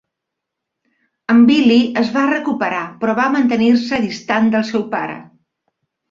En 1.33 1.41
Billy 1.49 1.75
es 2.03 2.07
va 2.15 2.23
recuperar 2.31 2.81
però 3.03 3.15
va 3.19 3.25
mantenir-se 3.35 3.99
distant 4.07 4.49
del 4.55 4.65
seu 4.71 4.87
pare. 4.95 5.19